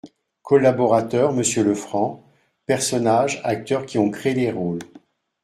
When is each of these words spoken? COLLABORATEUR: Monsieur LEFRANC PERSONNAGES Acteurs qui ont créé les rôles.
COLLABORATEUR: 0.41 1.31
Monsieur 1.31 1.63
LEFRANC 1.63 2.23
PERSONNAGES 2.65 3.39
Acteurs 3.43 3.85
qui 3.85 3.99
ont 3.99 4.09
créé 4.09 4.33
les 4.33 4.51
rôles. 4.51 4.79